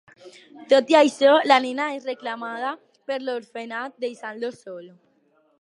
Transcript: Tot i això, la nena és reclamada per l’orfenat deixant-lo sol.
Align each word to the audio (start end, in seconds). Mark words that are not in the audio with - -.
Tot 0.71 0.93
i 0.93 0.97
això, 0.99 1.33
la 1.51 1.59
nena 1.67 1.85
és 1.99 2.09
reclamada 2.11 2.73
per 3.13 3.21
l’orfenat 3.27 3.97
deixant-lo 4.07 4.55
sol. 4.65 4.85